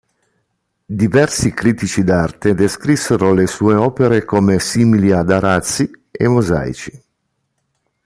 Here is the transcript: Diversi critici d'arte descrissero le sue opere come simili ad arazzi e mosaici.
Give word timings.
Diversi 0.99 1.51
critici 1.53 2.03
d'arte 2.03 2.55
descrissero 2.55 3.35
le 3.35 3.45
sue 3.45 3.75
opere 3.75 4.25
come 4.25 4.57
simili 4.57 5.11
ad 5.11 5.29
arazzi 5.29 5.91
e 6.09 6.27
mosaici. 6.27 7.03